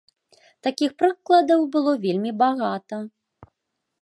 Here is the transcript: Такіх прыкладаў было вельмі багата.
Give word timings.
Такіх 0.67 0.95
прыкладаў 1.03 1.61
было 1.75 1.93
вельмі 2.07 2.31
багата. 2.43 2.95